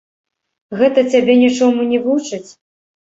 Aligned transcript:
Гэта 0.79 1.03
цябе 1.15 1.33
нічому 1.43 1.81
не 1.93 1.99
вучыць? 2.09 2.45